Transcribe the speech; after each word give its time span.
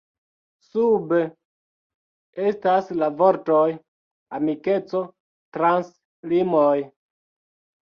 Sube 0.67 1.19
estas 2.45 2.89
la 3.03 3.11
vortoj 3.21 3.61
“Amikeco 4.41 5.05
trans 5.59 5.95
limoj”. 6.35 6.75